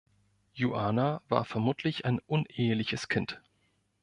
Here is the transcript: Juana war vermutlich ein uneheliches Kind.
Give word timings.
Juana 0.55 1.21
war 1.29 1.45
vermutlich 1.45 2.05
ein 2.05 2.17
uneheliches 2.25 3.07
Kind. 3.07 3.39